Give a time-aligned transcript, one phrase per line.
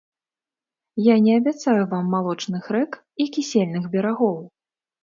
[1.09, 2.91] Я не абяцаю вам малочных рэк
[3.23, 4.37] і кісельных берагоў.